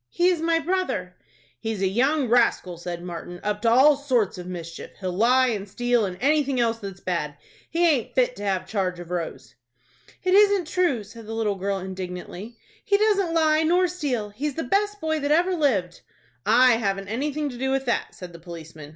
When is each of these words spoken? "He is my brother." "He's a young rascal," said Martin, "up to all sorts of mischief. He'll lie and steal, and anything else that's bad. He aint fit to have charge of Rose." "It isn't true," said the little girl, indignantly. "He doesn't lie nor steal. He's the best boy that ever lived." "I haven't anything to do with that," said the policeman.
"He 0.09 0.29
is 0.29 0.41
my 0.41 0.57
brother." 0.57 1.15
"He's 1.59 1.79
a 1.83 1.87
young 1.87 2.27
rascal," 2.27 2.75
said 2.79 3.03
Martin, 3.03 3.39
"up 3.43 3.61
to 3.61 3.69
all 3.69 3.95
sorts 3.95 4.39
of 4.39 4.47
mischief. 4.47 4.89
He'll 4.99 5.11
lie 5.13 5.49
and 5.49 5.69
steal, 5.69 6.05
and 6.07 6.17
anything 6.19 6.59
else 6.59 6.79
that's 6.79 6.99
bad. 6.99 7.37
He 7.69 7.87
aint 7.87 8.15
fit 8.15 8.35
to 8.37 8.43
have 8.43 8.65
charge 8.67 8.99
of 8.99 9.11
Rose." 9.11 9.53
"It 10.23 10.33
isn't 10.33 10.65
true," 10.67 11.03
said 11.03 11.27
the 11.27 11.35
little 11.35 11.53
girl, 11.53 11.77
indignantly. 11.77 12.57
"He 12.83 12.97
doesn't 12.97 13.35
lie 13.35 13.61
nor 13.61 13.87
steal. 13.87 14.29
He's 14.29 14.55
the 14.55 14.63
best 14.63 14.99
boy 14.99 15.19
that 15.19 15.29
ever 15.29 15.53
lived." 15.53 16.01
"I 16.47 16.77
haven't 16.77 17.07
anything 17.09 17.47
to 17.49 17.57
do 17.59 17.69
with 17.69 17.85
that," 17.85 18.15
said 18.15 18.33
the 18.33 18.39
policeman. 18.39 18.89